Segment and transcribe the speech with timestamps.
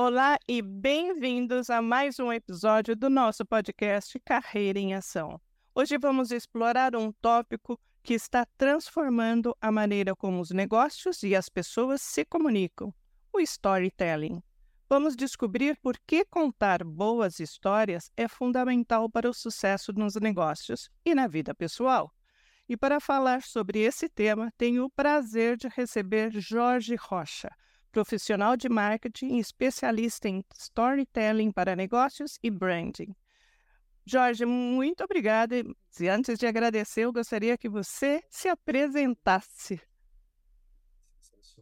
[0.00, 5.40] Olá e bem-vindos a mais um episódio do nosso podcast Carreira em Ação.
[5.74, 11.48] Hoje vamos explorar um tópico que está transformando a maneira como os negócios e as
[11.48, 12.94] pessoas se comunicam:
[13.32, 14.40] o storytelling.
[14.88, 21.12] Vamos descobrir por que contar boas histórias é fundamental para o sucesso nos negócios e
[21.12, 22.14] na vida pessoal.
[22.68, 27.50] E para falar sobre esse tema, tenho o prazer de receber Jorge Rocha,
[27.90, 33.14] profissional de marketing especialista em storytelling para negócios e branding.
[34.06, 35.56] Jorge, muito obrigada.
[36.00, 39.80] E antes de agradecer, eu gostaria que você se apresentasse.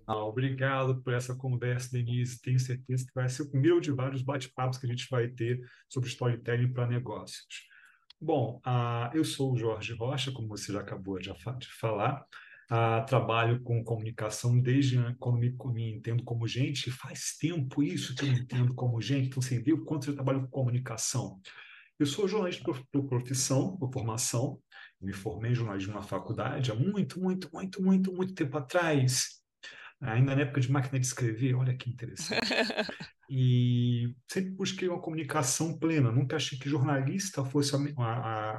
[0.06, 2.40] Ah, obrigado por essa conversa, Denise.
[2.40, 5.60] Tenho certeza que vai ser o primeiro de vários bate-papos que a gente vai ter
[5.88, 7.66] sobre storytelling para negócios.
[8.20, 11.32] Bom, uh, eu sou o Jorge Rocha, como você já acabou de
[11.80, 12.24] falar.
[12.68, 16.90] Uh, trabalho com comunicação desde quando me, me, entendo como gente.
[16.90, 19.28] Faz tempo isso que eu me entendo como gente.
[19.28, 21.40] Então, você vê o quanto eu trabalho com comunicação.
[21.98, 24.60] Eu sou jornalista por, por profissão, por formação.
[25.00, 29.40] Me formei em jornalismo na faculdade há muito, muito, muito, muito, muito tempo atrás.
[30.00, 32.40] Ainda na época de máquina de escrever, olha que interessante.
[33.28, 36.12] E sempre busquei uma comunicação plena.
[36.12, 37.72] Nunca achei que jornalista fosse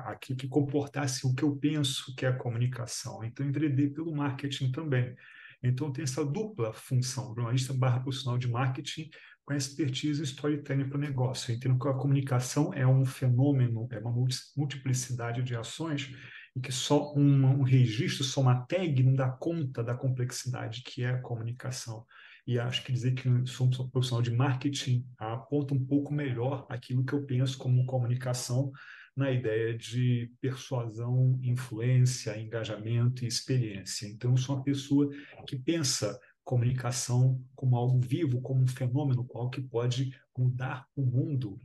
[0.05, 3.23] aquilo que comportasse o que eu penso que é a comunicação.
[3.23, 5.15] Então, enveredei pelo marketing também.
[5.63, 9.09] Então, tem essa dupla função, jornalista barra profissional de marketing
[9.45, 11.49] com expertise em storytelling para o negócio.
[11.49, 14.13] Eu entendo que a comunicação é um fenômeno, é uma
[14.57, 16.13] multiplicidade de ações
[16.59, 21.09] que só um, um registro, só uma tag não dá conta da complexidade que é
[21.09, 22.05] a comunicação
[22.47, 27.03] e acho que dizer que somos um profissional de marketing aponta um pouco melhor aquilo
[27.03, 28.71] que eu penso como comunicação
[29.13, 34.07] na ideia de persuasão, influência, engajamento e experiência.
[34.07, 35.09] Então, eu sou uma pessoa
[35.45, 41.59] que pensa comunicação como algo vivo, como um fenômeno qual que pode mudar o mundo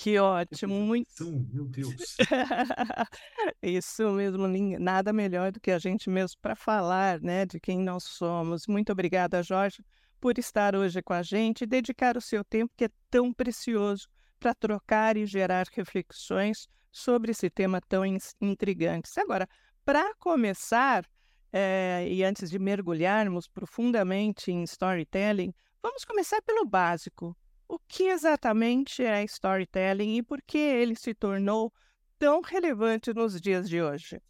[0.00, 1.30] que ótimo, muito.
[1.52, 2.16] Meu Deus.
[3.62, 8.04] Isso mesmo, nada melhor do que a gente mesmo para falar, né, de quem nós
[8.04, 8.66] somos.
[8.66, 9.84] Muito obrigada, Jorge,
[10.18, 14.08] por estar hoje com a gente e dedicar o seu tempo que é tão precioso
[14.38, 18.02] para trocar e gerar reflexões sobre esse tema tão
[18.40, 19.10] intrigante.
[19.20, 19.46] Agora,
[19.84, 21.04] para começar,
[21.52, 25.52] é, e antes de mergulharmos profundamente em storytelling,
[25.82, 27.36] vamos começar pelo básico.
[27.70, 31.72] O que exatamente é storytelling e por que ele se tornou
[32.18, 34.20] tão relevante nos dias de hoje?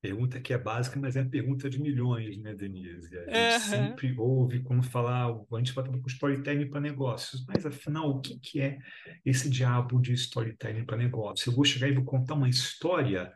[0.00, 3.14] Pergunta que é básica, mas é a pergunta de milhões, né, Denise?
[3.18, 3.68] A gente uhum.
[3.68, 8.38] sempre ouve quando falar, a gente fala com storytelling para negócios, mas afinal, o que,
[8.38, 8.78] que é
[9.22, 11.46] esse diabo de storytelling para negócios?
[11.46, 13.30] Eu vou chegar e vou contar uma história?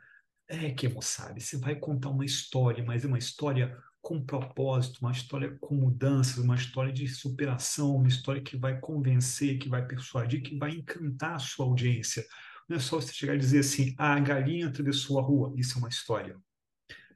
[0.49, 5.11] É que, moçada, você vai contar uma história, mas é uma história com propósito, uma
[5.11, 10.43] história com mudanças, uma história de superação, uma história que vai convencer, que vai persuadir,
[10.43, 12.25] que vai encantar a sua audiência.
[12.69, 15.75] Não é só você chegar e dizer assim, ah, a galinha atravessou a rua, isso
[15.75, 16.37] é uma história.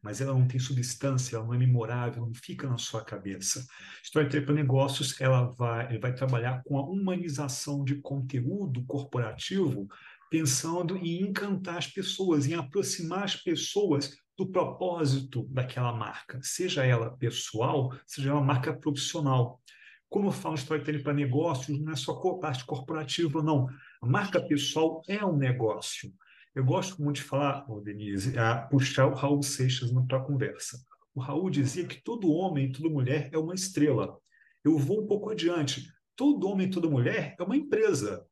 [0.02, 3.64] Mas ela não tem substância, ela não é memorável, não fica na sua cabeça.
[4.02, 9.86] História para negócios, ela vai, vai trabalhar com a humanização de conteúdo corporativo,
[10.30, 17.10] pensando em encantar as pessoas, em aproximar as pessoas do propósito daquela marca, seja ela
[17.10, 19.60] pessoal, seja ela marca profissional.
[20.08, 23.68] Como eu falo storytelling para negócios, não é só parte corporativa, não.
[24.00, 26.12] A marca pessoal é um negócio.
[26.54, 30.82] Eu gosto muito de falar, oh, Denise, a puxar o Raul Seixas para a conversa.
[31.14, 34.18] O Raul dizia que todo homem, toda mulher é uma estrela.
[34.64, 35.92] Eu vou um pouco adiante.
[36.16, 38.26] Todo homem, toda mulher é uma empresa.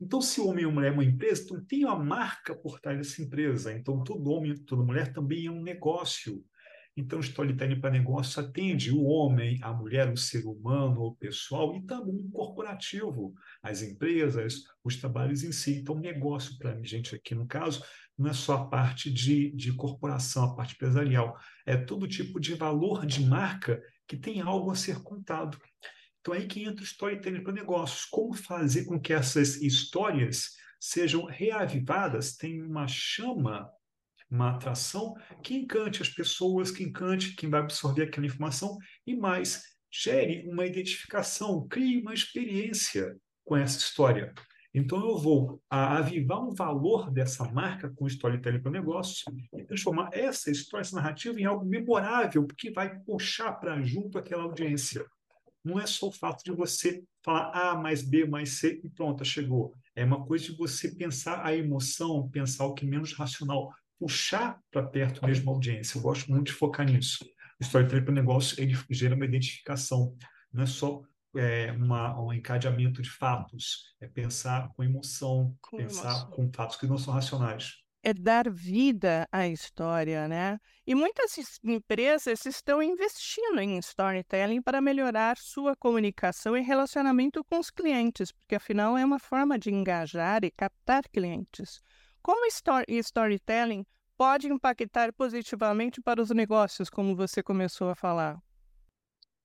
[0.00, 2.96] Então, se o homem ou mulher é uma empresa, então tem uma marca por trás
[2.96, 3.72] dessa empresa.
[3.72, 6.42] Então, todo homem, toda mulher também é um negócio.
[6.96, 11.82] Então, storytelling para negócio atende o homem, a mulher, o ser humano, o pessoal e
[11.82, 15.80] também o corporativo, as empresas, os trabalhos em si.
[15.80, 17.84] Então, negócio para a gente aqui, no caso,
[18.18, 21.38] não é só a parte de, de corporação, a parte empresarial.
[21.64, 25.58] É todo tipo de valor de marca que tem algo a ser contado.
[26.20, 28.04] Então, aí que entra o storytelling para negócios.
[28.04, 33.70] Como fazer com que essas histórias sejam reavivadas, tem uma chama,
[34.30, 38.76] uma atração que encante as pessoas, que encante quem vai absorver aquela informação
[39.06, 44.32] e mais, gere uma identificação, crie uma experiência com essa história.
[44.72, 49.24] Então, eu vou avivar um valor dessa marca com storytelling para negócios
[49.56, 54.44] e transformar essa história, essa narrativa em algo memorável, que vai puxar para junto aquela
[54.44, 55.04] audiência
[55.64, 59.24] não é só o fato de você falar A mais B mais C e pronto,
[59.24, 59.74] chegou.
[59.94, 64.82] É uma coisa de você pensar a emoção, pensar o que menos racional, puxar para
[64.82, 65.98] perto mesmo a audiência.
[65.98, 67.24] Eu gosto muito de focar nisso.
[67.60, 70.16] O storytelling para o negócio ele gera uma identificação.
[70.52, 71.02] Não é só
[71.36, 76.30] é, uma, um encadeamento de fatos, é pensar com emoção, com pensar emoção.
[76.30, 77.74] com fatos que não são racionais.
[78.02, 80.58] É dar vida à história, né?
[80.86, 87.70] E muitas empresas estão investindo em storytelling para melhorar sua comunicação e relacionamento com os
[87.70, 91.80] clientes, porque afinal é uma forma de engajar e captar clientes.
[92.22, 93.84] Como story, storytelling
[94.16, 98.38] pode impactar positivamente para os negócios, como você começou a falar?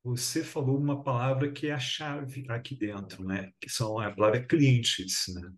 [0.03, 3.51] você falou uma palavra que é a chave aqui dentro, né?
[3.59, 5.51] Que são a palavra clientes, né?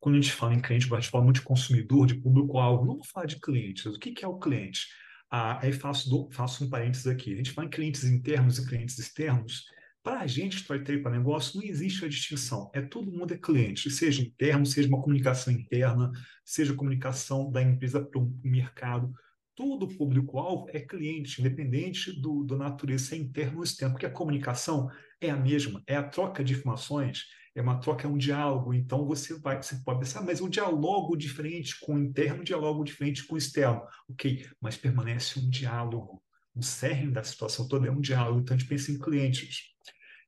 [0.00, 2.86] Quando a gente fala em cliente, a gente fala muito de consumidor, de público-alvo.
[2.86, 3.86] Não vou falar de clientes.
[3.86, 4.88] O que, é o cliente?
[5.30, 7.34] Ah, aí faço, do, faço um parênteses aqui.
[7.34, 9.64] A gente fala em clientes internos e clientes externos.
[10.02, 12.70] Para a gente, storytelling para negócio, não existe a distinção.
[12.74, 16.10] É todo mundo é cliente, seja interno, seja uma comunicação interna,
[16.42, 19.12] seja comunicação da empresa para o mercado
[19.60, 24.88] todo público-alvo é cliente, independente do, do natureza interno ou externo, porque a comunicação
[25.20, 27.26] é a mesma, é a troca de informações,
[27.60, 28.74] é uma troca, é um diálogo.
[28.74, 32.82] Então você vai, você pode pensar, mas um diálogo diferente com o interno, um diálogo
[32.82, 33.82] diferente com o externo.
[34.08, 36.22] Ok, mas permanece um diálogo.
[36.54, 39.70] O cerne da situação toda é um diálogo, então a gente pensa em clientes.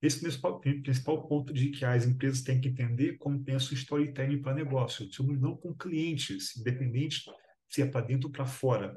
[0.00, 3.74] Esse é principal, principal ponto de que as empresas têm que entender como pensa o
[3.74, 5.08] storytelling para negócio,
[5.38, 7.24] não com clientes, independente
[7.68, 8.96] se é para dentro ou para fora.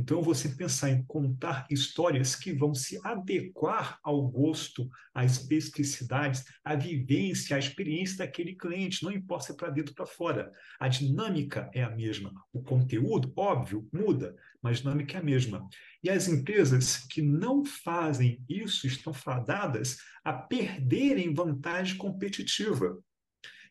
[0.00, 6.74] Então, você pensar em contar histórias que vão se adequar ao gosto, às especificidades, à
[6.74, 10.50] vivência, à experiência daquele cliente, não importa se é para dentro ou para fora.
[10.80, 12.32] A dinâmica é a mesma.
[12.50, 15.68] O conteúdo, óbvio, muda, mas a dinâmica é a mesma.
[16.02, 22.98] E as empresas que não fazem isso estão fadadas a perderem vantagem competitiva.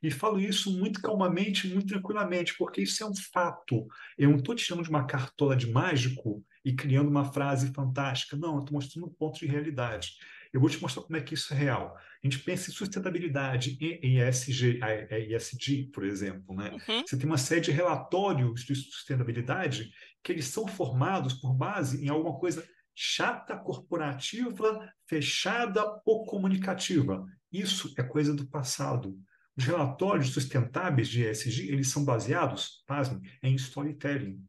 [0.02, 3.86] E falo isso muito calmamente, muito tranquilamente, porque isso é um fato.
[4.18, 8.38] Eu não estou te chamando de uma cartola de mágico e criando uma frase fantástica.
[8.38, 10.14] Não, eu estou mostrando um ponto de realidade.
[10.52, 11.96] Eu vou te mostrar como é que isso é real.
[11.96, 14.80] A gente pensa em sustentabilidade em ESG,
[15.12, 16.56] ESG por exemplo.
[16.56, 16.72] Né?
[16.72, 17.04] Uhum.
[17.06, 19.92] Você tem uma série de relatórios de sustentabilidade
[20.24, 27.26] que eles são formados por base em alguma coisa chata, corporativa, fechada ou comunicativa.
[27.52, 29.18] Isso é coisa do passado.
[29.60, 34.42] Os relatórios sustentáveis de ESG, eles são baseados, pasmem, em storytelling.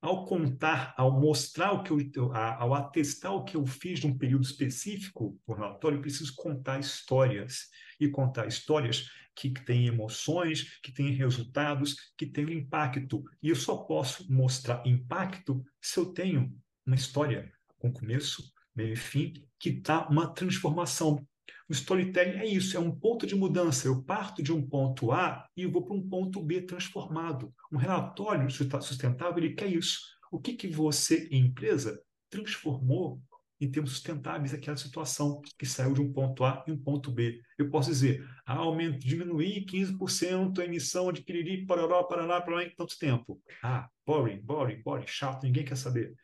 [0.00, 4.44] Ao contar, ao mostrar o que eu, ao atestar o que eu fiz num período
[4.44, 7.62] específico no relatório, eu preciso contar histórias.
[7.98, 13.24] E contar histórias que têm emoções, que têm resultados, que têm impacto.
[13.42, 16.56] E eu só posso mostrar impacto se eu tenho
[16.86, 21.26] uma história com começo, meio e fim, que está uma transformação.
[21.68, 23.88] O storytelling é isso, é um ponto de mudança.
[23.88, 27.52] Eu parto de um ponto A e vou para um ponto B transformado.
[27.72, 29.98] Um relatório sustentável ele quer isso.
[30.30, 33.22] O que, que você, empresa, transformou
[33.60, 37.40] em termos sustentáveis aquela situação que saiu de um ponto A e um ponto B.
[37.58, 42.74] Eu posso dizer, ah, aumento, diminuir 15% a emissão de piriri, parará, parará, parará em
[42.74, 43.40] tanto tempo.
[43.62, 46.14] Ah, boring, boring, boring, chato, ninguém quer saber.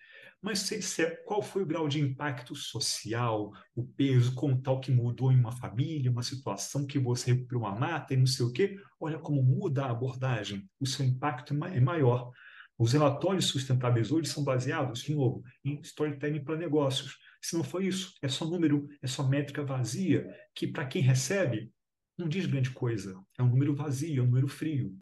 [0.43, 4.91] Mas se disser qual foi o grau de impacto social, o peso, como tal que
[4.91, 8.53] mudou em uma família, uma situação que você recuperou uma mata e não sei o
[8.53, 12.31] quê, olha como muda a abordagem, o seu impacto é, é maior.
[12.79, 17.19] Os relatórios sustentáveis hoje são baseados, de novo, em storytelling para negócios.
[17.43, 21.71] Se não for isso, é só número, é só métrica vazia, que para quem recebe
[22.17, 23.23] não diz grande coisa.
[23.39, 24.97] É um número vazio, é um número frio.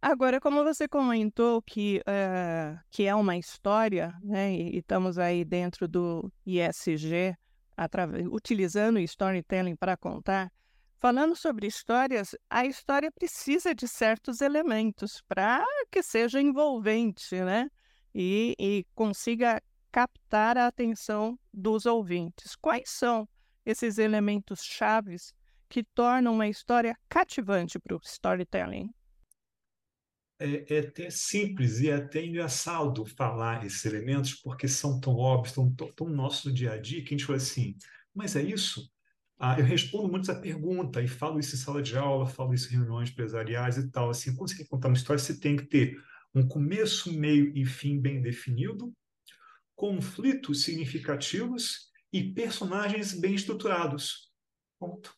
[0.00, 5.88] Agora, como você comentou que, uh, que é uma história, né, e, estamos aí dentro
[5.88, 7.36] do ISG,
[8.30, 10.52] utilizando o storytelling para contar,
[11.00, 17.68] falando sobre histórias, a história precisa de certos elementos para que seja envolvente, né?
[18.14, 19.62] E, e consiga
[19.92, 22.56] captar a atenção dos ouvintes.
[22.56, 23.28] Quais são
[23.64, 25.32] esses elementos chaves
[25.68, 28.90] que tornam uma história cativante para o storytelling?
[30.38, 35.54] É, é até simples e é até engraçado falar esses elementos, porque são tão óbvios,
[35.54, 37.76] tão, tão, tão nosso dia a dia, que a gente fala assim,
[38.14, 38.90] mas é isso?
[39.38, 42.68] Ah, eu respondo muito essa pergunta e falo isso em sala de aula, falo isso
[42.68, 44.10] em reuniões empresariais e tal.
[44.10, 45.96] Assim, quando você quer contar uma história, você tem que ter
[46.34, 48.92] um começo, meio e fim bem definido,
[49.76, 54.32] conflitos significativos e personagens bem estruturados.
[54.78, 55.14] Ponto.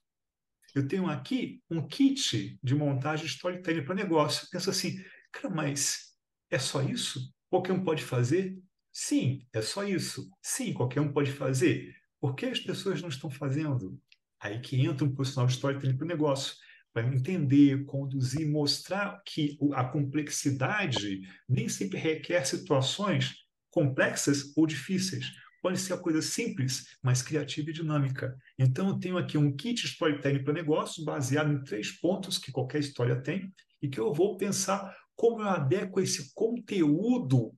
[0.75, 4.49] Eu tenho aqui um kit de montagem de storytelling para negócio.
[4.51, 6.15] Penso assim, cara, mas
[6.51, 7.33] é só isso?
[7.49, 8.57] Qualquer um pode fazer?
[8.93, 10.29] Sim, é só isso.
[10.43, 11.95] Sim, qualquer um pode fazer.
[12.21, 13.99] Por que as pessoas não estão fazendo?
[14.39, 16.55] Aí que entra um profissional de storytelling para o negócio,
[16.93, 23.35] para entender, conduzir, mostrar que a complexidade nem sempre requer situações
[23.71, 25.31] complexas ou difíceis.
[25.61, 28.37] Pode ser a coisa simples, mas criativa e dinâmica.
[28.59, 32.81] Então, eu tenho aqui um kit storytelling para negócios baseado em três pontos que qualquer
[32.81, 33.53] história tem
[33.83, 37.55] e que eu vou pensar como eu adequo esse conteúdo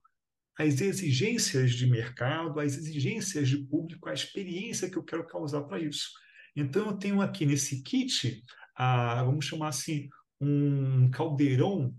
[0.58, 5.80] às exigências de mercado, às exigências de público, à experiência que eu quero causar para
[5.80, 6.10] isso.
[6.54, 8.42] Então, eu tenho aqui nesse kit,
[8.76, 10.08] a, vamos chamar assim,
[10.42, 11.94] um caldeirão,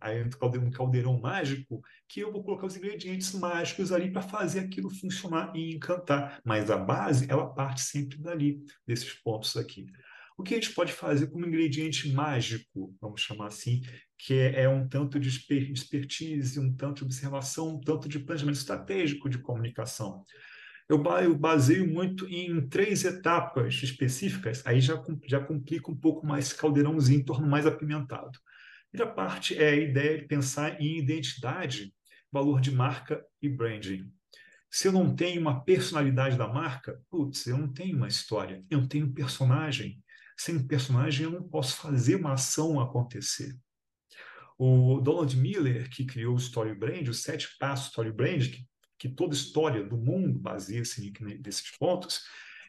[0.62, 5.56] um caldeirão mágico, que eu vou colocar os ingredientes mágicos ali para fazer aquilo funcionar
[5.56, 6.42] e encantar.
[6.44, 9.86] Mas a base, ela parte sempre dali, desses pontos aqui.
[10.38, 13.82] O que a gente pode fazer como ingrediente mágico, vamos chamar assim,
[14.18, 18.58] que é, é um tanto de expertise, um tanto de observação, um tanto de planejamento
[18.58, 20.26] estratégico de comunicação.
[20.90, 21.02] Eu,
[21.38, 27.24] baseio muito em três etapas específicas, aí já, já complica um pouco mais esse caldeirãozinho,
[27.24, 28.38] torna mais apimentado.
[28.38, 31.94] A primeira parte é a ideia de pensar em identidade,
[32.32, 34.12] valor de marca e branding.
[34.70, 38.82] Se eu não tenho uma personalidade da marca, putz, eu não tenho uma história, eu
[38.82, 40.02] não tenho um personagem.
[40.36, 43.56] Sem personagem, eu não posso fazer uma ação acontecer.
[44.58, 48.66] O Donald Miller, que criou o Story Brand, o Sete Passos Story Brand, que
[49.04, 51.12] que toda história do mundo baseia-se
[51.44, 52.22] nesses pontos,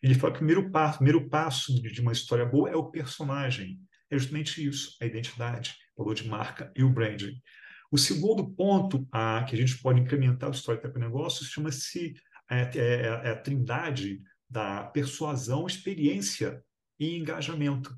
[0.03, 3.81] ele fala que o primeiro passo, primeiro passo de uma história boa é o personagem.
[4.11, 7.41] É justamente isso, a identidade, o valor de marca e o branding.
[7.89, 12.15] O segundo ponto a, que a gente pode incrementar o storytelling para negócios chama-se
[12.51, 16.61] é, é, é a trindade da persuasão, experiência
[16.99, 17.97] e engajamento.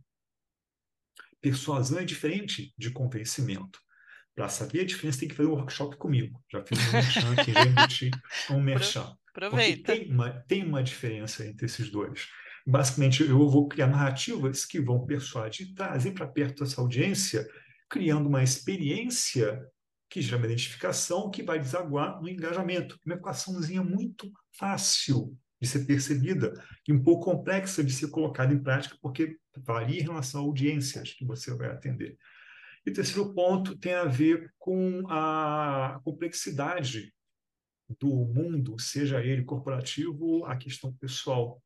[1.41, 3.81] Persuasão é diferente de convencimento.
[4.37, 6.39] Para saber a diferença, tem que fazer um workshop comigo.
[6.53, 8.11] Já fiz um merchan aqui, já embuti
[8.51, 9.17] um merchan.
[9.31, 9.93] Aproveita.
[9.93, 12.29] Porque tem uma, tem uma diferença entre esses dois.
[12.67, 17.49] Basicamente, eu vou criar narrativas que vão persuadir, trazer para perto dessa audiência,
[17.89, 19.67] criando uma experiência
[20.11, 22.99] que gera uma identificação que vai desaguar no engajamento.
[23.07, 26.53] Uma equaçãozinha muito fácil de ser percebida
[26.87, 31.15] e um pouco complexa de ser colocada em prática, porque varia em relação a audiências
[31.15, 32.19] que você vai atender.
[32.87, 37.13] E terceiro ponto tem a ver com a complexidade
[37.99, 41.61] do mundo, seja ele corporativo ou a questão pessoal.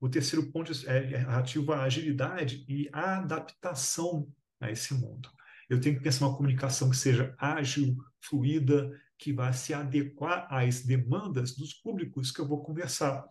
[0.00, 4.28] O terceiro ponto é relativo à agilidade e adaptação
[4.60, 5.30] a esse mundo.
[5.68, 10.84] Eu tenho que pensar uma comunicação que seja ágil, fluida, que vá se adequar às
[10.84, 13.24] demandas dos públicos que eu vou conversar.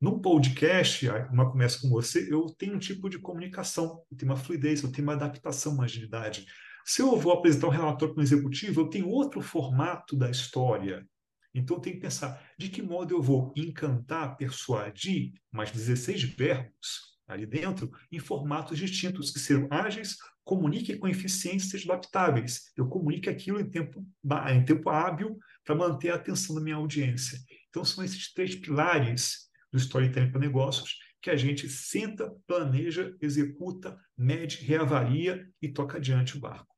[0.00, 4.38] Num podcast, uma conversa com você, eu tenho um tipo de comunicação, eu tenho uma
[4.38, 6.44] fluidez, eu tenho uma adaptação, uma agilidade.
[6.84, 11.06] Se eu vou apresentar um relatório para um executivo, eu tenho outro formato da história.
[11.54, 17.12] Então, eu tenho que pensar de que modo eu vou encantar, persuadir, mais 16 verbos
[17.28, 22.72] ali dentro, em formatos distintos, que sejam ágeis, comuniquem com eficiência, sejam adaptáveis.
[22.76, 24.04] Eu comunique aquilo em tempo,
[24.50, 27.38] em tempo hábil para manter a atenção da minha audiência.
[27.68, 33.96] Então, são esses três pilares do storytelling para negócios que a gente senta, planeja, executa,
[34.18, 36.71] mede, reavalia e toca adiante o barco.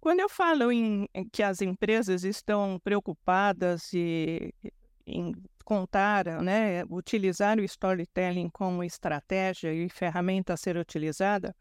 [0.00, 4.54] Quando eu falo em, que as empresas estão preocupadas e,
[5.06, 11.54] em contar, né, utilizar o storytelling como estratégia e ferramenta a ser utilizada,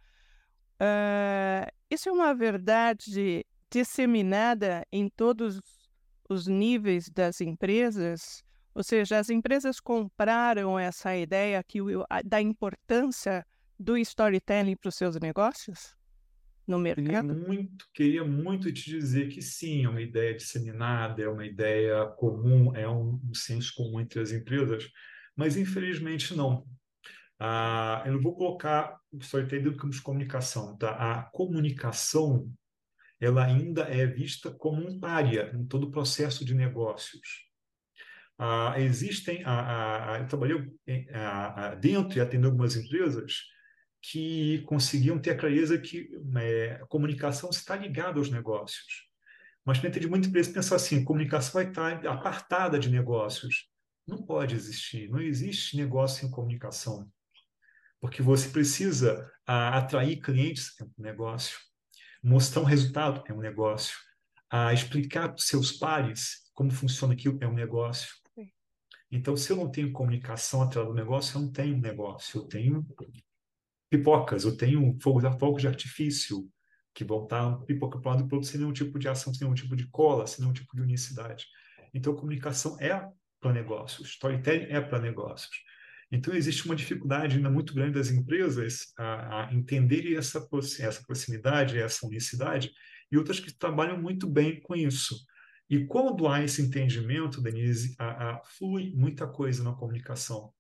[0.81, 5.60] uh, isso é uma verdade disseminada em todos
[6.29, 8.41] os níveis das empresas?
[8.74, 11.79] Ou seja, as empresas compraram essa ideia que,
[12.24, 13.46] da importância
[13.77, 15.99] do storytelling para os seus negócios?
[16.69, 17.27] No mercado?
[17.27, 22.05] Queria muito, queria muito te dizer que sim, é uma ideia disseminada, é uma ideia
[22.17, 24.89] comum, é um, senso comum entre as empresas,
[25.35, 26.65] mas infelizmente não.
[27.39, 30.77] Ah, eu não vou colocar o storytelling dentro do campo de comunicação.
[30.77, 30.91] Tá?
[30.91, 32.51] A comunicação
[33.19, 37.49] ela ainda é vista como um pária em todo o processo de negócios.
[38.38, 40.73] Ah, existem, ah, ah, eu trabalhei
[41.81, 43.43] dentro e atendendo algumas empresas
[44.01, 49.08] que conseguiam ter a clareza que é, a comunicação está ligada aos negócios.
[49.65, 53.70] Mas tem de muita empresa pensar assim, comunicação vai estar apartada de negócios.
[54.08, 57.12] Não pode existir, não existe negócio sem comunicação.
[58.00, 61.58] Porque você precisa a, atrair clientes, é um negócio.
[62.24, 63.96] Mostrar um resultado, é um negócio.
[64.50, 68.10] A explicar para os seus pares como funciona aquilo, é um negócio.
[69.12, 72.86] Então, se eu não tenho comunicação atrás do negócio, eu não tenho negócio, eu tenho
[73.89, 76.48] pipocas, eu tenho fogos, fogos de artifício
[76.93, 79.75] que vão estar pipoca para o lado sem nenhum tipo de ação, sem nenhum tipo
[79.75, 81.46] de cola, sem nenhum tipo de unicidade.
[81.93, 83.08] Então, comunicação é
[83.39, 85.55] para negócios, storytelling é para negócios.
[86.12, 90.46] Então, existe uma dificuldade ainda muito grande das empresas a, a entenderem essa,
[90.79, 92.72] essa proximidade, essa unicidade,
[93.12, 95.15] e outras que trabalham muito bem com isso.
[95.69, 100.51] E quando há esse entendimento, Denise, a, a, flui muita coisa na comunicação.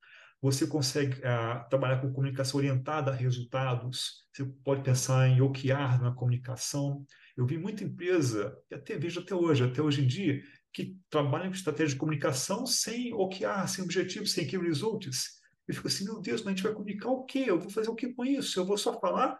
[0.41, 4.25] Você consegue a, trabalhar com comunicação orientada a resultados.
[4.31, 7.05] Você pode pensar em OKR na comunicação.
[7.35, 10.41] Eu vi muita empresa, e até vejo até hoje, até hoje em dia,
[10.73, 15.39] que trabalham com estratégia de comunicação sem OKR, sem objetivos, sem key results.
[15.67, 17.45] Eu fico assim, meu Deus, mas a gente vai comunicar o quê?
[17.47, 18.59] Eu vou fazer o que com isso?
[18.59, 19.39] Eu vou só falar?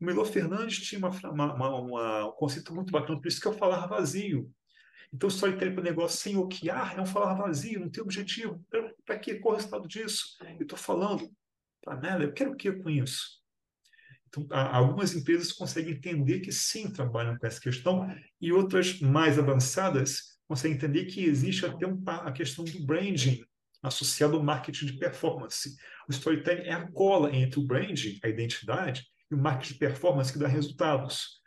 [0.00, 3.52] O Melo Fernandes tinha uma, uma, uma, um conceito muito bacana, por isso que eu
[3.52, 4.50] falar vazio.
[5.12, 8.64] Então, storytelling para negócio sem OKR é um falar vazio, não tem objetivo.
[9.10, 9.34] Para quê?
[9.34, 10.36] Qual é o resultado disso?
[10.56, 11.28] Eu estou falando
[11.82, 13.40] para eu quero o que com isso?
[14.28, 18.06] Então, algumas empresas conseguem entender que sim, trabalham com essa questão,
[18.40, 23.44] e outras mais avançadas conseguem entender que existe até um, a questão do branding
[23.82, 25.74] associado ao marketing de performance.
[26.08, 30.32] O storytelling é a cola entre o branding, a identidade, e o marketing de performance
[30.32, 31.40] que dá resultados.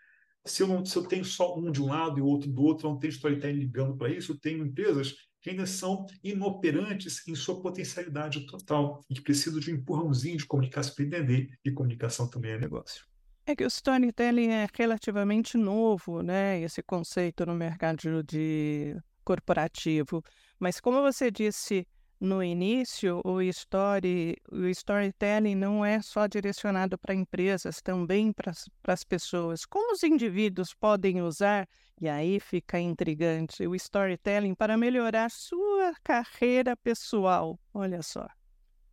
[0.46, 2.62] Se eu, não, se eu tenho só um de um lado e o outro do
[2.62, 7.36] outro, não tenho storytelling ligando para isso, eu tenho empresas que ainda são inoperantes em
[7.36, 12.30] sua potencialidade total e que precisam de um empurrãozinho de comunicação para entender, e comunicação
[12.30, 13.06] também é negócio.
[13.46, 16.62] É que o storytelling é relativamente novo, né?
[16.62, 18.96] Esse conceito no mercado de
[19.26, 20.24] corporativo.
[20.58, 21.86] Mas como você disse,
[22.24, 28.54] no início, o, story, o storytelling não é só direcionado para empresas, também para
[28.88, 29.66] as pessoas.
[29.66, 31.68] Como os indivíduos podem usar,
[32.00, 37.60] e aí fica intrigante, o storytelling para melhorar sua carreira pessoal?
[37.74, 38.26] Olha só.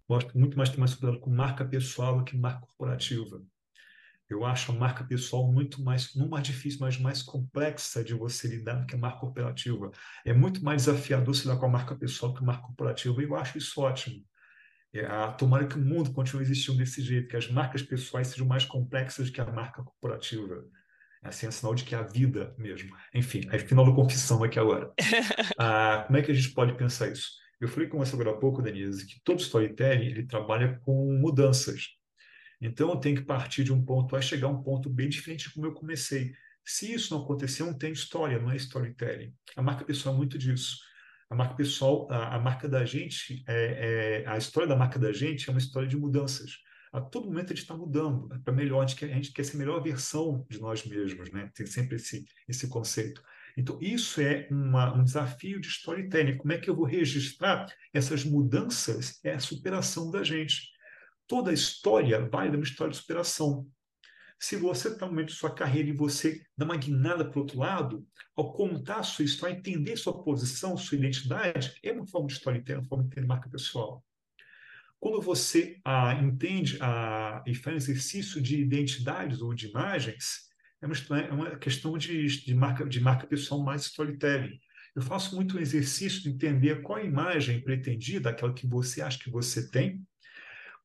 [0.09, 3.41] Gosto muito mais de mais cuidado com marca pessoal do que marca corporativa.
[4.31, 8.47] Eu acho a marca pessoal muito mais, não mais difícil, mas mais complexa de você
[8.47, 9.91] lidar do que a marca corporativa.
[10.25, 13.21] É muito mais desafiador se lidar com a marca pessoal do que a marca corporativa.
[13.21, 14.25] E eu acho isso ótimo.
[14.93, 18.47] É, a, tomara que o mundo continue existindo desse jeito, que as marcas pessoais sejam
[18.47, 20.65] mais complexas que a marca corporativa.
[21.23, 22.97] Assim, é sinal de que é a vida mesmo.
[23.13, 24.93] Enfim, aí final da confissão aqui agora.
[25.59, 27.33] ah, como é que a gente pode pensar isso?
[27.61, 32.00] Eu falei com você agora há pouco, Denise, que todo storytelling ele trabalha com mudanças.
[32.61, 35.49] Então, eu tenho que partir de um ponto A chegar a um ponto B diferente
[35.49, 36.33] de como eu comecei.
[36.65, 39.35] Se isso não acontecer, não tem história, não é storytelling.
[39.57, 40.79] A marca pessoal é muito disso.
[41.31, 45.13] A marca pessoal, a, a marca da gente, é, é, a história da marca da
[45.13, 46.59] gente é uma história de mudanças.
[46.93, 49.33] A todo momento a gente está mudando é para melhor, a gente, quer, a gente
[49.33, 51.49] quer ser a melhor versão de nós mesmos, né?
[51.55, 53.23] Tem sempre esse, esse conceito.
[53.57, 56.37] Então, isso é uma, um desafio de storytelling.
[56.37, 59.21] Como é que eu vou registrar essas mudanças?
[59.25, 60.69] É a superação da gente.
[61.31, 63.65] Toda a história vai dar uma história de superação.
[64.37, 67.43] Se você está no momento de sua carreira e você dá uma guinada para o
[67.43, 72.27] outro lado, ao contar a sua história, entender sua posição, sua identidade, é uma forma
[72.27, 74.05] de storytelling, uma forma de marca pessoal.
[74.99, 80.49] Quando você ah, entende ah, e faz exercício de identidades ou de imagens,
[80.83, 84.59] é uma, é uma questão de, de, marca, de marca pessoal mais storytelling.
[84.97, 89.17] Eu faço muito um exercício de entender qual a imagem pretendida, aquela que você acha
[89.17, 90.05] que você tem,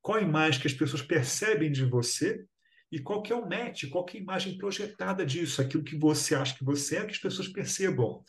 [0.05, 2.45] qual a imagem que as pessoas percebem de você
[2.91, 5.97] e qual que é o match, qual que é a imagem projetada disso, aquilo que
[5.97, 8.23] você acha que você é, que as pessoas percebam.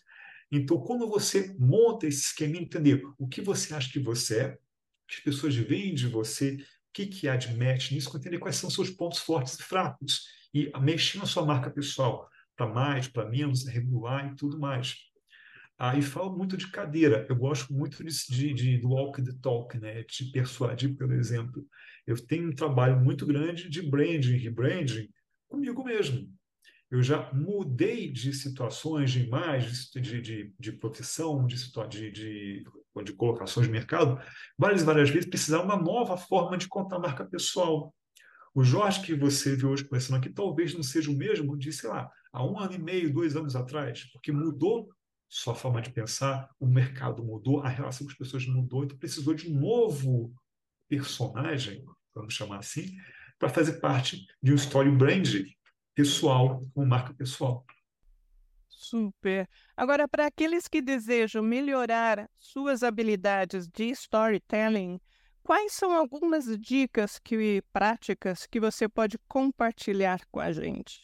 [0.51, 4.59] Então, quando você monta esse esquema, entender o que você acha que você é,
[5.07, 6.59] que as pessoas veem de você, o
[6.95, 10.23] que, que há de match nisso, entender quais são seus pontos fortes e fracos,
[10.55, 14.97] e mexer na sua marca pessoal, para mais, para menos, regular e tudo mais.
[15.79, 17.27] Aí falo muito de cadeira.
[17.29, 20.03] Eu gosto muito de, de, de, walk the talk, né?
[20.03, 21.67] de persuadir pelo exemplo.
[22.07, 25.09] Eu tenho um trabalho muito grande de branding rebranding
[25.49, 26.27] comigo mesmo.
[26.91, 31.57] Eu já mudei de situações, de imagens, de, de, de profissão, de,
[31.89, 32.65] de,
[33.03, 34.21] de, colocações de mercado,
[34.57, 37.93] várias várias vezes precisar uma nova forma de contar marca pessoal.
[38.55, 41.91] O Jorge que você viu hoje conversando aqui talvez não seja o mesmo de, sei
[41.91, 44.89] lá, há um ano e meio, dois anos atrás, porque mudou
[45.29, 49.35] sua forma de pensar, o mercado mudou, a relação com as pessoas mudou, então precisou
[49.35, 50.33] de um novo
[50.89, 51.85] personagem,
[52.15, 52.97] vamos chamar assim,
[53.39, 55.29] para fazer parte de um story brand
[55.95, 57.65] pessoal, com marca pessoal.
[58.69, 59.49] Super.
[59.77, 65.01] Agora, para aqueles que desejam melhorar suas habilidades de storytelling,
[65.43, 71.01] quais são algumas dicas que, práticas que você pode compartilhar com a gente?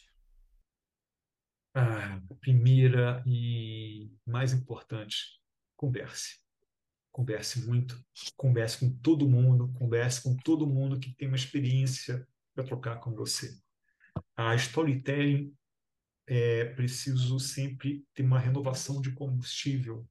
[1.73, 5.39] A primeira e mais importante,
[5.75, 6.41] converse.
[7.11, 8.03] Converse muito,
[8.35, 13.13] converse com todo mundo, converse com todo mundo que tem uma experiência para trocar com
[13.13, 13.55] você.
[14.35, 15.55] A storytelling
[16.27, 20.07] é preciso sempre ter uma renovação de combustível.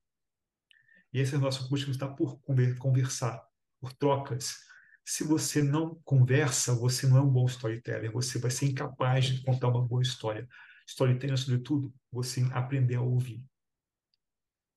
[1.13, 3.45] E essa renovação de combustível está por conversar,
[3.81, 4.57] por trocas.
[5.05, 9.43] Se você não conversa, você não é um bom storyteller, você vai ser incapaz de
[9.43, 10.49] contar uma boa história.
[10.87, 13.45] Storytelling, sobretudo, você aprender a ouvir.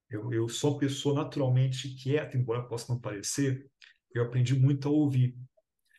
[0.09, 3.69] Eu, eu sou uma pessoa naturalmente quieta, embora possa não parecer.
[4.13, 5.37] Eu aprendi muito a ouvir.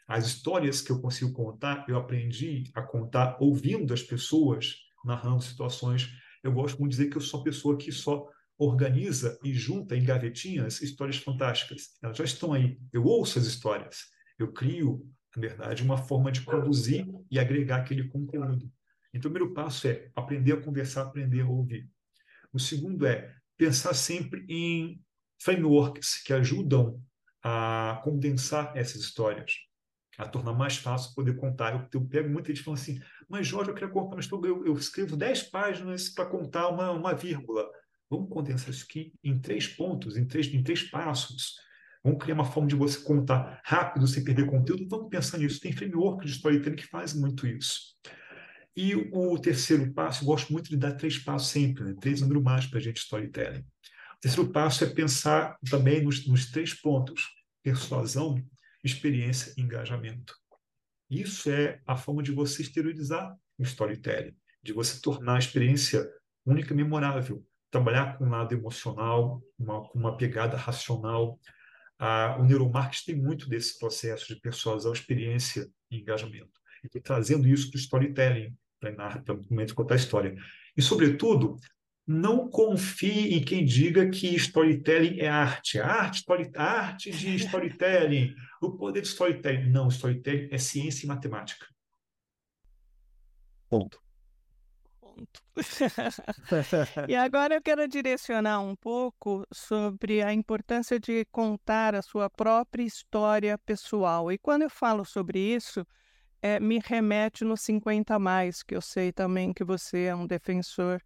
[0.07, 6.09] As histórias que eu consigo contar, eu aprendi a contar ouvindo as pessoas narrando situações.
[6.43, 9.97] Eu gosto muito de dizer que eu sou uma pessoa que só organiza e junta
[9.97, 11.97] em gavetinhas histórias fantásticas.
[12.03, 12.79] Elas já estão aí.
[12.93, 14.05] Eu ouço as histórias.
[14.39, 18.71] Eu crio, na verdade, uma forma de conduzir e agregar aquele conteúdo.
[19.17, 21.89] Então, o primeiro passo é aprender a conversar, aprender a ouvir.
[22.53, 25.01] O segundo é pensar sempre em
[25.41, 27.01] frameworks que ajudam
[27.43, 29.53] a condensar essas histórias,
[30.19, 31.75] a tornar mais fácil poder contar.
[31.75, 34.75] Eu, eu pego muita gente falando assim, mas Jorge, eu quero contar, mas eu, eu
[34.75, 37.67] escrevo 10 páginas para contar uma, uma vírgula.
[38.11, 41.55] Vamos condensar isso aqui em três pontos, em três, em três passos.
[42.05, 44.87] Vamos criar uma forma de você contar rápido, sem perder conteúdo.
[44.89, 45.61] Vamos pensar nisso.
[45.61, 47.97] Tem framework de storytelling que faz muito isso.
[48.77, 51.95] E o terceiro passo, gosto muito de dar três passos sempre, né?
[51.99, 53.61] três números mais para a gente storytelling.
[53.61, 57.23] O terceiro passo é pensar também nos, nos três pontos:
[57.63, 58.37] persuasão,
[58.85, 60.35] experiência e engajamento.
[61.09, 66.07] Isso é a forma de você exteriorizar o storytelling, de você tornar a experiência
[66.45, 71.41] única e memorável, trabalhar com um lado emocional, uma, com uma pegada racional.
[71.99, 76.61] Ah, o neuromarketing tem muito desse processo de persuasão, experiência e engajamento.
[76.95, 80.35] E trazendo isso para o storytelling, para o momento de contar a história.
[80.77, 81.57] E, sobretudo,
[82.07, 85.81] não confie em quem diga que storytelling é arte.
[85.81, 89.71] arte, story, arte de storytelling, o poder de storytelling.
[89.71, 91.67] Não, storytelling é ciência e matemática.
[93.69, 94.01] Ponto.
[95.01, 95.43] Ponto.
[97.09, 102.85] e agora eu quero direcionar um pouco sobre a importância de contar a sua própria
[102.85, 104.31] história pessoal.
[104.31, 105.85] E quando eu falo sobre isso,
[106.47, 111.03] é, me remete no 50 mais, que eu sei também que você é um defensor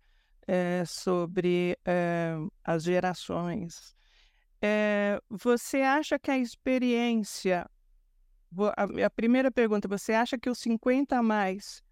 [0.46, 3.94] é, sobre é, as gerações.
[5.30, 7.66] você acha que a experiência,
[8.76, 11.82] a, a primeira pergunta, você acha que o 50 a mais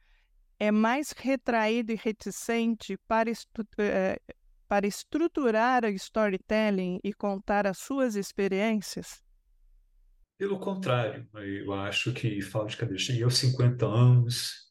[0.61, 3.65] é mais retraído e reticente para, estu
[4.69, 9.23] para estruturar a storytelling e contar as suas experiências?
[10.39, 13.07] Pelo contrário, eu acho que falo de cabeça.
[13.07, 14.71] Cheguei aos 50 anos,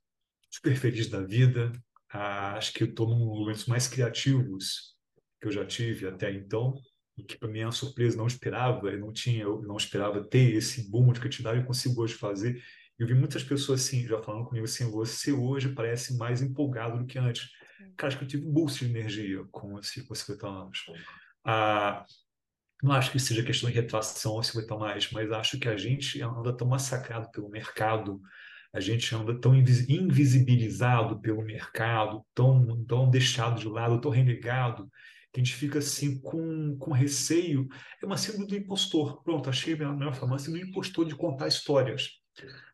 [0.50, 1.74] super feliz da vida.
[2.10, 4.96] Ah, acho que eu estou num dos momentos mais criativos
[5.42, 6.74] que eu já tive até então,
[7.18, 10.24] e que para mim é uma surpresa, não esperava, eu não tinha, eu não esperava
[10.24, 12.64] ter esse boom de criatividade, eu consigo hoje fazer.
[12.98, 17.06] Eu vi muitas pessoas assim, já falando comigo assim, você hoje parece mais empolgado do
[17.06, 17.50] que antes.
[17.98, 20.86] Cara, acho que eu tive um boost de energia com esse com 50 anos.
[21.44, 22.06] Ah,
[22.82, 26.22] não acho que seja questão de retração ou 50 mais, mas acho que a gente
[26.22, 28.22] anda tão massacrado pelo mercado,
[28.74, 34.90] a gente anda tão invisibilizado pelo mercado, tão, tão deixado de lado, tão renegado,
[35.32, 37.68] que a gente fica assim com, com receio.
[38.02, 39.24] É uma síndrome do impostor.
[39.24, 42.12] Pronto, achei a melhor forma, uma síndrome do impostor de contar histórias.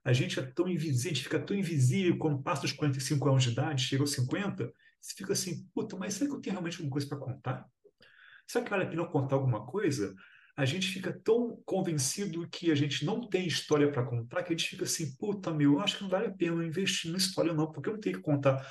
[0.04, 3.44] A gente é tão invisível, a gente fica tão invisível quando passa dos 45 anos
[3.44, 6.76] de idade, chega aos 50, você fica assim, puta, mas será que eu tenho realmente
[6.76, 7.66] alguma coisa para contar?
[8.54, 10.14] Será que vale a pena contar alguma coisa?
[10.56, 14.56] A gente fica tão convencido que a gente não tem história para contar que a
[14.56, 17.72] gente fica assim, puta meu, acho que não vale a pena investir na história não,
[17.72, 18.64] porque eu não tenho que contar.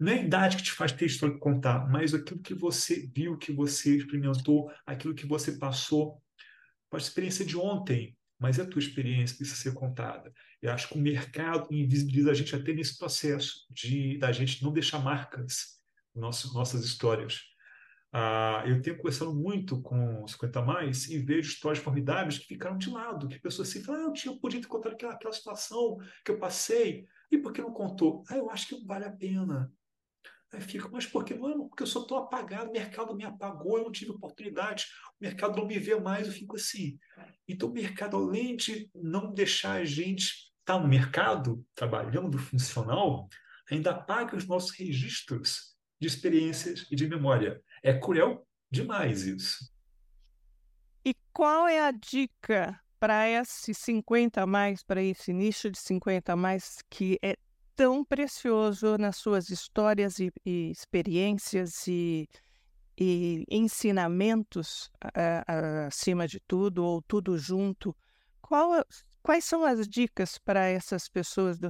[0.00, 3.10] Não é a idade que te faz ter história para contar, mas aquilo que você
[3.14, 6.18] viu, que você experimentou, aquilo que você passou.
[6.88, 10.32] Pode ser experiência de ontem, mas é a tua experiência precisa ser contada.
[10.62, 14.72] Eu acho que o mercado invisibiliza a gente até nesse processo de da gente não
[14.72, 15.78] deixar marcas
[16.14, 17.54] nas nossas histórias.
[18.18, 22.88] Ah, eu tenho conversado muito com 50 mais e vejo histórias formidáveis que ficaram de
[22.88, 25.98] lado, que pessoas assim falam, ah, eu, tinha, eu podia ter contado aquela, aquela situação
[26.24, 28.24] que eu passei, e por que não contou?
[28.30, 29.70] Ah, eu acho que não vale a pena.
[30.50, 31.34] Aí fica, mas por que?
[31.34, 34.86] Não, porque eu só estou apagado, o mercado me apagou, eu não tive oportunidade,
[35.20, 36.98] o mercado não me vê mais, eu fico assim.
[37.46, 40.24] Então, o mercado, além de não deixar a gente
[40.60, 43.28] estar tá no mercado, trabalhando funcional,
[43.70, 47.62] ainda apaga os nossos registros de experiências e de memória.
[47.86, 49.72] É cruel demais isso.
[51.04, 56.32] E qual é a dica para esse 50 a mais, para esse nicho de 50
[56.32, 57.36] a mais que é
[57.76, 62.28] tão precioso nas suas histórias e, e experiências e,
[62.98, 64.90] e ensinamentos
[65.86, 67.94] acima de tudo, ou tudo junto?
[68.42, 68.84] Qual,
[69.22, 71.60] quais são as dicas para essas pessoas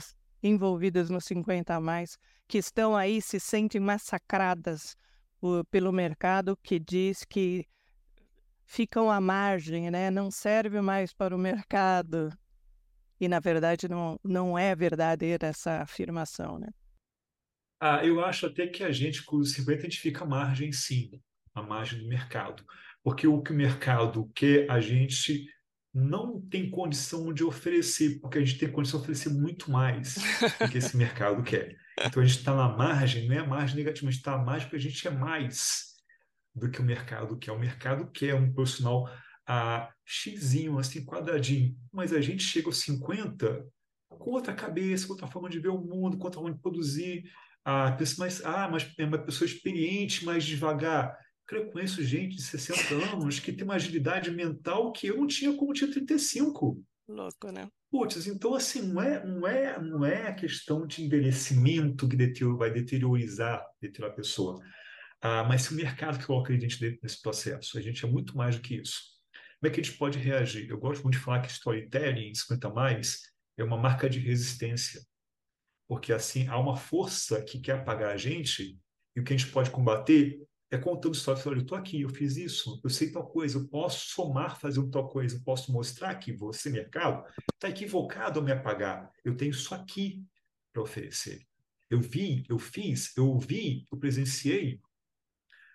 [0.42, 2.16] envolvidas no 50 a mais
[2.48, 4.96] que estão aí, se sentem massacradas
[5.70, 7.66] pelo mercado que diz que
[8.64, 10.10] ficam à margem, né?
[10.10, 12.30] não serve mais para o mercado.
[13.20, 16.58] E, na verdade, não, não é verdadeira essa afirmação.
[16.58, 16.68] Né?
[17.80, 20.72] Ah, eu acho até que a gente, com os 50, a gente fica à margem,
[20.72, 21.10] sim.
[21.54, 22.64] a margem do mercado.
[23.02, 25.46] Porque o que o mercado quer, a gente
[25.94, 30.16] não tem condição de oferecer, porque a gente tem condição de oferecer muito mais
[30.60, 31.76] do que esse mercado quer.
[31.98, 34.68] Então a gente está na margem, não é margem negativa, a gente está à margem
[34.68, 35.94] porque a gente é mais
[36.54, 37.52] do que o mercado quer.
[37.52, 39.08] O mercado quer um profissional
[39.46, 43.64] a xizinho, assim, quadradinho, mas a gente chega aos 50
[44.08, 47.24] com outra cabeça, com outra forma de ver o mundo, com outra forma de produzir.
[47.64, 51.16] A pessoa mais, ah, mas é uma pessoa experiente, mais devagar
[51.54, 55.54] eu conheço gente de 60 anos que tem uma agilidade mental que eu não tinha
[55.54, 56.82] como tinha 35.
[57.08, 57.68] Louco, né?
[57.90, 62.70] Putz, então assim, não é, não é, não é a questão de envelhecimento que vai
[62.70, 64.60] deteriorizar, deteriorar a pessoa.
[65.20, 68.08] Ah, mas se o mercado que coloca a gente dentro desse processo, a gente é
[68.08, 69.00] muito mais do que isso.
[69.60, 70.68] Como é que a gente pode reagir?
[70.68, 73.20] Eu gosto muito de falar que storytelling, 50 mais,
[73.56, 75.00] é uma marca de resistência.
[75.88, 78.78] Porque assim, há uma força que quer apagar a gente
[79.14, 80.38] e o que a gente pode combater
[80.70, 81.46] é contando histórias.
[81.46, 84.84] Olha, eu estou aqui, eu fiz isso, eu sei tal coisa, eu posso somar, fazer
[84.90, 87.24] tal coisa, eu posso mostrar que você, mercado,
[87.54, 89.10] está equivocado ao me apagar.
[89.24, 90.24] Eu tenho isso aqui
[90.72, 91.46] para oferecer.
[91.88, 94.80] Eu vi, eu fiz, eu ouvi, eu presenciei.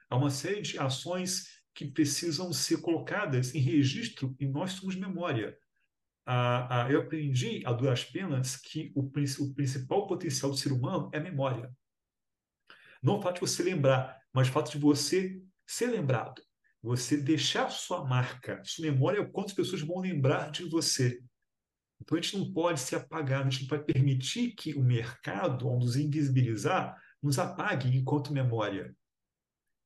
[0.09, 5.57] Há uma série de ações que precisam ser colocadas em registro e nós somos memória.
[6.25, 11.09] Ah, ah, eu aprendi, a duras penas, que o, o principal potencial do ser humano
[11.13, 11.73] é a memória.
[13.01, 16.41] Não o fato de você lembrar, mas o fato de você ser lembrado,
[16.81, 21.21] você deixar sua marca, sua memória, é quantas pessoas vão lembrar de você.
[22.01, 25.67] Então a gente não pode se apagar, a gente não pode permitir que o mercado,
[25.67, 28.95] ao nos invisibilizar, nos apague enquanto memória.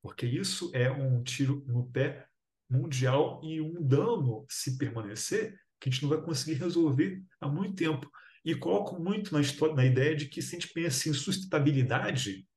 [0.01, 2.27] Porque isso é um tiro no pé
[2.69, 7.75] mundial e um dano, se permanecer, que a gente não vai conseguir resolver há muito
[7.75, 8.09] tempo.
[8.43, 12.47] E coloco muito na, história, na ideia de que se a gente pensa em sustentabilidade,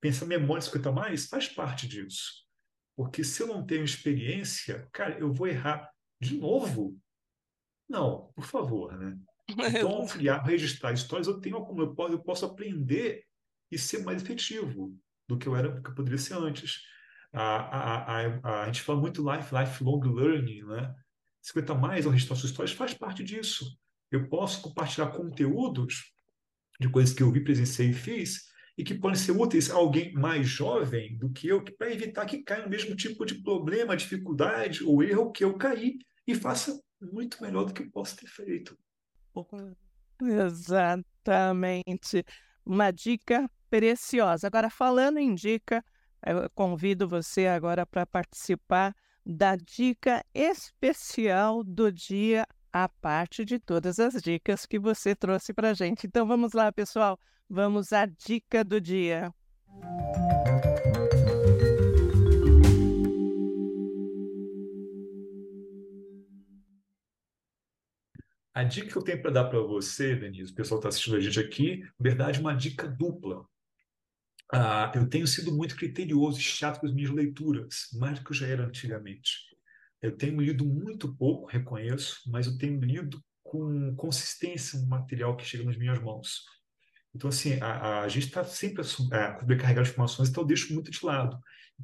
[0.00, 2.46] pensar memória 50 mais faz parte disso.
[2.96, 6.98] Porque se eu não tenho experiência, cara, eu vou errar de novo.
[7.88, 9.16] Não, por favor, né?
[9.78, 13.24] Então, criar, registrar histórias, eu tenho como eu posso, eu posso aprender
[13.70, 14.94] e ser mais efetivo
[15.26, 16.82] do que eu era, do que eu poderia ser antes.
[17.32, 20.94] A, a, a, a, gente fala muito life, lifelong learning, né?
[21.40, 23.78] 50 mais ao registrar suas histórias faz parte disso.
[24.10, 26.12] Eu posso compartilhar conteúdos
[26.80, 28.47] de coisas que eu vi, presenciei e fiz,
[28.78, 32.44] e que podem ser úteis a alguém mais jovem do que eu, para evitar que
[32.44, 37.42] caia no mesmo tipo de problema, dificuldade ou erro que eu caí e faça muito
[37.42, 38.78] melhor do que eu posso ter feito.
[40.22, 42.24] Exatamente.
[42.64, 44.46] Uma dica preciosa.
[44.46, 45.84] Agora, falando em dica,
[46.24, 48.94] eu convido você agora para participar
[49.26, 55.70] da dica especial do dia, a parte de todas as dicas que você trouxe para
[55.70, 56.06] a gente.
[56.06, 57.18] Então, vamos lá, pessoal.
[57.50, 59.32] Vamos à dica do dia.
[68.52, 71.20] A dica que eu tenho para dar para você, Denise, o pessoal está assistindo a
[71.20, 73.46] gente aqui, na verdade, uma dica dupla.
[74.52, 78.32] Ah, eu tenho sido muito criterioso e chato com as minhas leituras, mais do que
[78.32, 79.30] eu já era antigamente.
[80.02, 85.44] Eu tenho lido muito pouco, reconheço, mas eu tenho lido com consistência no material que
[85.46, 86.44] chega nas minhas mãos.
[87.14, 90.90] Então, assim, a, a gente está sempre a, sobrecarregado de informações, então eu deixo muito
[90.90, 91.38] de lado.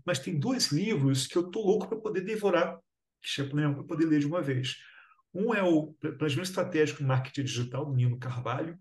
[0.04, 2.78] Mas tem dois livros que eu estou louco para poder devorar,
[3.22, 4.76] que é para poder ler de uma vez.
[5.32, 8.78] Um é o Planejamento Estratégico em Marketing Digital, do Nino Carvalho,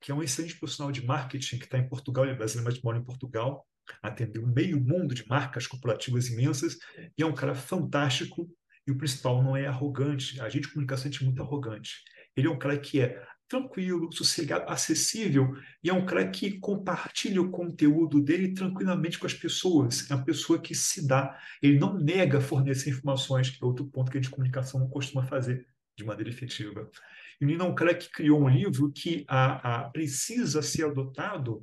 [0.00, 2.82] que é um excelente profissional de marketing que está em Portugal, ele é brasileiro, mas
[2.82, 3.64] mora em Portugal,
[4.02, 6.76] atendeu meio mundo de marcas corporativas imensas,
[7.16, 8.50] e é um cara fantástico,
[8.86, 12.02] e o principal não é arrogante, a gente de comunicação é muito arrogante.
[12.36, 17.42] Ele é um cara que é tranquilo, sossegado, acessível, e é um cara que compartilha
[17.42, 20.10] o conteúdo dele tranquilamente com as pessoas.
[20.10, 24.10] É uma pessoa que se dá, ele não nega fornecer informações, que é outro ponto
[24.10, 26.90] que a de comunicação não costuma fazer de maneira efetiva.
[27.38, 31.62] E ele é um cara que criou um livro que a, a, precisa ser adotado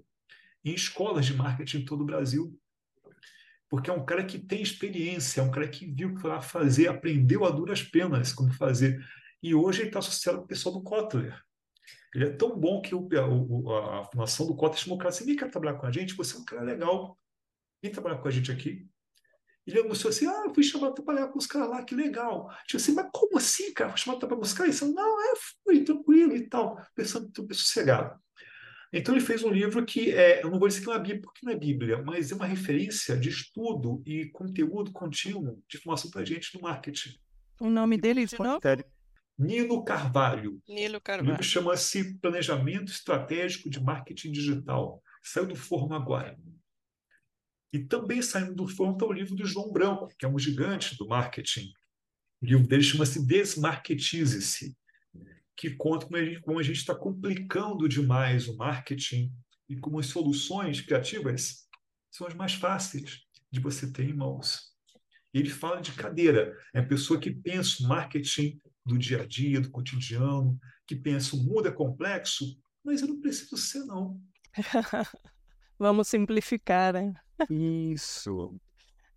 [0.63, 2.55] em escolas de marketing em todo o Brasil,
[3.67, 7.45] porque é um cara que tem experiência, é um cara que viu o fazer, aprendeu
[7.45, 9.03] a duras penas como fazer.
[9.41, 11.39] E hoje ele está associado ao pessoal do Kotler,
[12.13, 15.25] ele é tão bom que o, o, a fundação do Cota chamou o cara assim,
[15.25, 17.17] vem cá trabalhar com a gente, você é um cara legal,
[17.81, 18.87] vem trabalhar com a gente aqui.
[19.67, 22.49] Ele anunciou assim, ah, fui chamado para trabalhar com os caras lá, que legal.
[22.65, 23.91] Tipo assim, mas como assim, cara?
[23.91, 24.91] Fui chamado para buscar isso?
[24.91, 28.19] Não, é, fui, tranquilo e tal, pensando tudo sossegado.
[28.91, 31.21] Então ele fez um livro que é, eu não vou dizer que é uma Bíblia,
[31.21, 36.09] porque não é Bíblia, mas é uma referência de estudo e conteúdo contínuo de informação
[36.09, 37.15] para a gente no marketing.
[37.59, 38.59] O nome dele de novo?
[39.39, 40.61] Nilo Carvalho.
[40.67, 41.29] Nilo Carvalho.
[41.29, 45.01] O livro chama-se Planejamento Estratégico de Marketing Digital.
[45.23, 46.37] Saiu do forno agora.
[47.71, 50.97] E também saindo do forno está o livro do João Branco, que é um gigante
[50.97, 51.71] do marketing.
[52.41, 54.75] O livro dele chama-se Desmarketize-se,
[55.55, 56.07] que conta
[56.41, 59.31] como a gente está complicando demais o marketing
[59.69, 61.65] e como as soluções criativas
[62.11, 64.73] são as mais fáceis de você ter em mãos.
[65.33, 69.61] Ele fala de cadeira, é a pessoa que pensa o marketing do dia a dia,
[69.61, 72.45] do cotidiano, que pensa o mundo é complexo,
[72.83, 74.19] mas eu não preciso ser, não.
[75.77, 77.13] Vamos simplificar, hein?
[77.49, 78.59] Isso.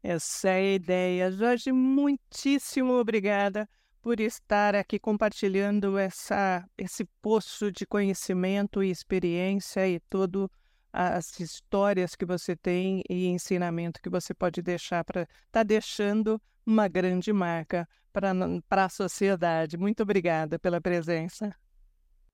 [0.02, 1.32] Essa é a ideia.
[1.32, 3.68] Jorge, muitíssimo obrigada
[4.02, 10.48] por estar aqui compartilhando essa, esse poço de conhecimento e experiência e todas
[10.92, 16.40] as histórias que você tem e ensinamento que você pode deixar para estar tá deixando
[16.66, 19.76] uma grande marca para a sociedade.
[19.76, 21.54] Muito obrigada pela presença.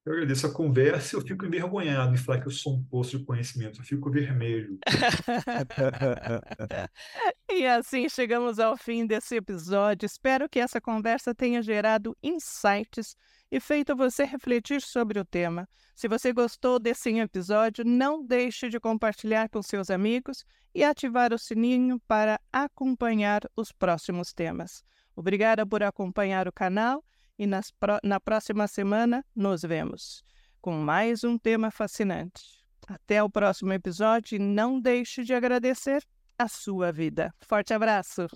[0.08, 3.26] Eu agradeço a conversa eu fico envergonhado em falar que eu sou um poço de
[3.26, 3.78] conhecimento.
[3.78, 4.78] Eu fico vermelho.
[7.52, 10.06] e assim chegamos ao fim desse episódio.
[10.06, 13.14] Espero que essa conversa tenha gerado insights
[13.52, 15.68] e feito você refletir sobre o tema.
[15.94, 20.42] Se você gostou desse episódio, não deixe de compartilhar com seus amigos
[20.74, 24.82] e ativar o sininho para acompanhar os próximos temas.
[25.14, 27.04] Obrigada por acompanhar o canal
[27.38, 27.72] e nas,
[28.02, 30.22] na próxima semana nos vemos
[30.60, 32.42] com mais um tema fascinante.
[32.86, 36.02] Até o próximo episódio e não deixe de agradecer
[36.38, 37.32] a sua vida.
[37.40, 38.26] Forte abraço!